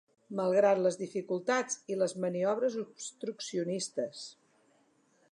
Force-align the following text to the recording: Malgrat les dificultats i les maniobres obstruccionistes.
Malgrat 0.37 0.79
les 0.83 0.95
dificultats 1.01 1.75
i 1.95 1.97
les 2.01 2.15
maniobres 2.23 2.77
obstruccionistes. 2.85 4.23